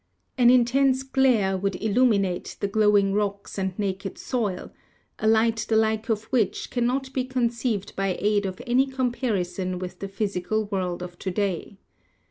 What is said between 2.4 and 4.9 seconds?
the THE SPEED OF LIGHT 75 glowing rocks and naked soil—